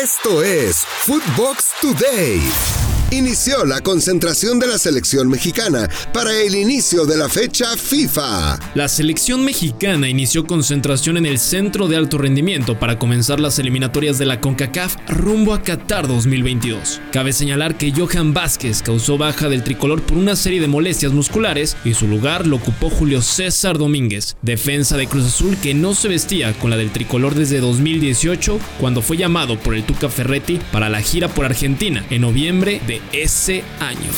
[0.00, 2.87] Esto es Footbox Today.
[3.10, 8.60] Inició la concentración de la selección mexicana para el inicio de la fecha FIFA.
[8.74, 14.18] La selección mexicana inició concentración en el centro de alto rendimiento para comenzar las eliminatorias
[14.18, 17.00] de la CONCACAF rumbo a Qatar 2022.
[17.10, 21.78] Cabe señalar que Johan Vázquez causó baja del tricolor por una serie de molestias musculares
[21.86, 26.08] y su lugar lo ocupó Julio César Domínguez, defensa de Cruz Azul que no se
[26.08, 30.90] vestía con la del tricolor desde 2018 cuando fue llamado por el Tuca Ferretti para
[30.90, 34.10] la gira por Argentina en noviembre de ese año.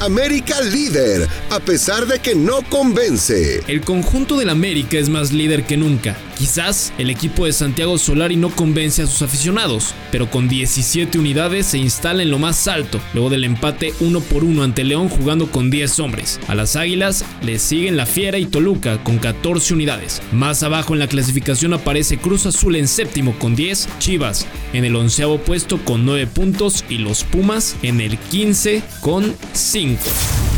[0.00, 3.62] América líder, a pesar de que no convence.
[3.68, 6.16] El conjunto del América es más líder que nunca.
[6.40, 11.66] Quizás el equipo de Santiago Solari no convence a sus aficionados, pero con 17 unidades
[11.66, 15.50] se instala en lo más alto, luego del empate 1 por 1 ante León jugando
[15.50, 16.40] con 10 hombres.
[16.48, 20.22] A las Águilas le siguen La Fiera y Toluca con 14 unidades.
[20.32, 24.96] Más abajo en la clasificación aparece Cruz Azul en séptimo con 10, Chivas en el
[24.96, 30.00] onceavo puesto con 9 puntos y los Pumas en el 15 con 5.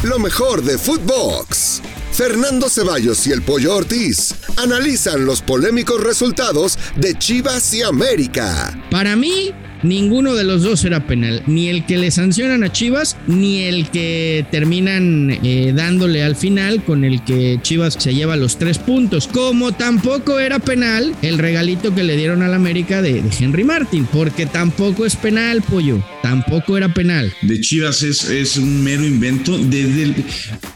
[0.05, 1.83] Lo mejor de Footbox.
[2.13, 8.79] Fernando Ceballos y el Pollo Ortiz analizan los polémicos resultados de Chivas y América.
[8.91, 11.43] Para mí, ninguno de los dos era penal.
[11.47, 16.83] Ni el que le sancionan a Chivas, ni el que terminan eh, dándole al final
[16.85, 19.29] con el que Chivas se lleva los tres puntos.
[19.29, 24.47] Como tampoco era penal el regalito que le dieron al América de, Henry Martin, porque
[24.47, 26.03] tampoco es penal, pollo.
[26.23, 27.33] Tampoco era penal.
[27.43, 29.59] De Chivas es, es un mero invento.
[29.59, 30.15] Desde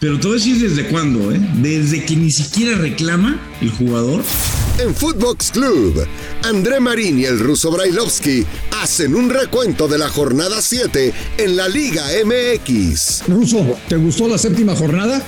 [0.00, 1.40] pero todo decir desde cuándo, ¿eh?
[1.62, 4.22] Desde que ni siquiera reclama el jugador.
[4.78, 6.06] En Footbox Club,
[6.42, 8.44] André Marín y el ruso Brailovsky
[8.82, 13.22] hacen un recuento de la jornada 7 en la Liga MX.
[13.26, 15.24] Ruso, ¿te gustó la séptima jornada?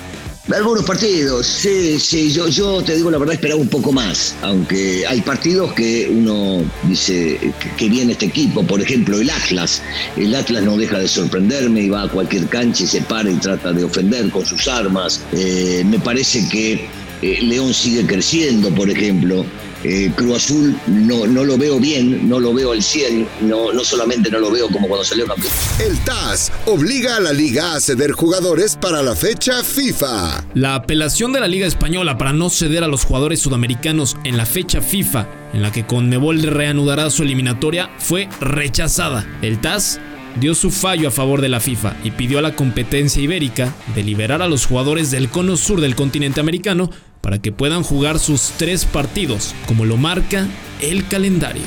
[0.54, 5.06] Algunos partidos, sí, sí, yo, yo te digo la verdad, esperaba un poco más, aunque
[5.06, 7.38] hay partidos que uno dice
[7.76, 9.82] que, viene este equipo, por ejemplo el Atlas,
[10.16, 13.36] el Atlas no deja de sorprenderme y va a cualquier cancha y se para y
[13.36, 16.88] trata de ofender con sus armas, eh, me parece que
[17.22, 19.44] eh, León sigue creciendo, por ejemplo.
[19.84, 23.84] Eh, Cruz Azul no, no lo veo bien, no lo veo al 100, no, no
[23.84, 25.52] solamente no lo veo como cuando salió campeón.
[25.78, 30.44] El TAS obliga a la liga a ceder jugadores para la fecha FIFA.
[30.54, 34.46] La apelación de la Liga Española para no ceder a los jugadores sudamericanos en la
[34.46, 39.28] fecha FIFA, en la que Conmebol reanudará su eliminatoria, fue rechazada.
[39.42, 40.00] El TAS
[40.38, 44.02] dio su fallo a favor de la FIFA y pidió a la competencia ibérica de
[44.02, 46.90] liberar a los jugadores del cono sur del continente americano
[47.20, 50.46] para que puedan jugar sus tres partidos, como lo marca
[50.80, 51.64] el calendario.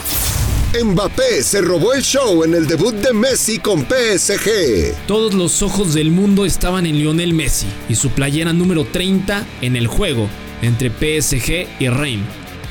[0.83, 4.95] Mbappé se robó el show en el debut de Messi con PSG.
[5.05, 9.75] Todos los ojos del mundo estaban en Lionel Messi y su playera número 30 en
[9.75, 10.29] el juego
[10.61, 12.21] entre PSG y Reim.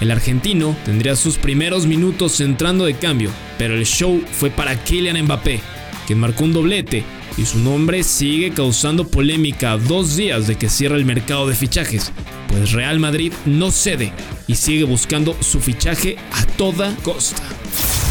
[0.00, 5.22] El argentino tendría sus primeros minutos entrando de cambio, pero el show fue para Kylian
[5.24, 5.60] Mbappé,
[6.06, 7.04] quien marcó un doblete
[7.36, 12.12] y su nombre sigue causando polémica dos días de que cierra el mercado de fichajes
[12.50, 14.12] pues Real Madrid no cede
[14.46, 17.42] y sigue buscando su fichaje a toda costa.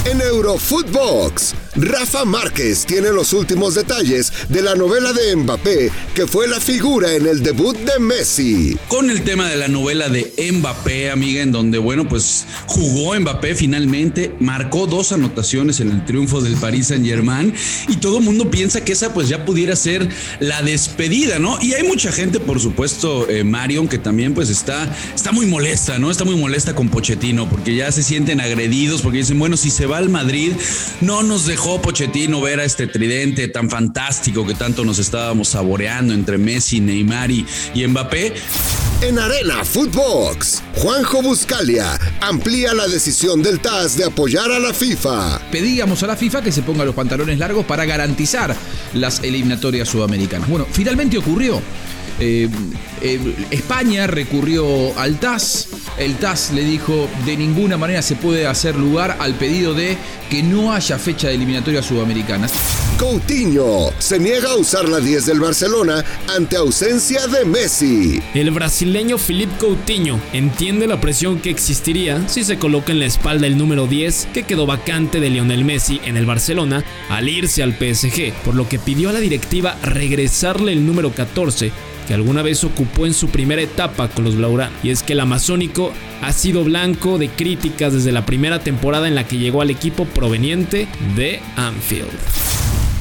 [0.05, 6.47] En Eurofootbox, Rafa Márquez tiene los últimos detalles de la novela de Mbappé, que fue
[6.47, 8.77] la figura en el debut de Messi.
[8.87, 13.55] Con el tema de la novela de Mbappé, amiga, en donde, bueno, pues jugó Mbappé
[13.55, 17.53] finalmente, marcó dos anotaciones en el triunfo del Paris Saint Germain
[17.89, 20.07] y todo el mundo piensa que esa pues ya pudiera ser
[20.39, 21.61] la despedida, ¿no?
[21.61, 25.99] Y hay mucha gente, por supuesto, eh, Marion, que también pues está, está muy molesta,
[25.99, 26.09] ¿no?
[26.09, 29.88] Está muy molesta con Pochettino porque ya se sienten agredidos, porque dicen, bueno, si se
[29.89, 30.53] va al Madrid,
[31.01, 36.13] no nos dejó Pochettino ver a este tridente tan fantástico que tanto nos estábamos saboreando
[36.13, 37.45] entre Messi, Neymar y,
[37.75, 38.33] Mbappé.
[39.01, 45.39] En Arena Footbox, Juanjo Buscalia amplía la decisión del TAS de apoyar a la FIFA.
[45.51, 48.55] Pedíamos a la FIFA que se ponga los pantalones largos para garantizar
[48.94, 50.49] las eliminatorias sudamericanas.
[50.49, 51.61] Bueno, finalmente ocurrió.
[52.19, 52.50] Eh,
[53.02, 55.69] eh, España recurrió al TAS.
[55.97, 59.97] El TAS le dijo de ninguna manera se puede hacer lugar al pedido de
[60.29, 62.47] que no haya fecha de eliminatoria sudamericana.
[62.99, 68.22] Coutinho se niega a usar la 10 del Barcelona ante ausencia de Messi.
[68.34, 73.47] El brasileño Philippe Coutinho entiende la presión que existiría si se coloca en la espalda
[73.47, 77.72] el número 10 que quedó vacante de Lionel Messi en el Barcelona al irse al
[77.72, 81.72] PSG, por lo que pidió a la directiva regresarle el número 14
[82.05, 84.75] que alguna vez ocupó en su primera etapa con los Blaugrana.
[84.84, 89.16] Y es que el amazónico ha sido blanco de críticas desde la primera temporada en
[89.16, 92.59] la que llegó al equipo proveniente de Anfield.